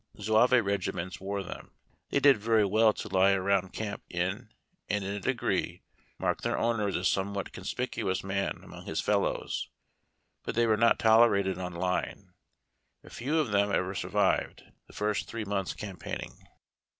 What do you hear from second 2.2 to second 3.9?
very well to lie around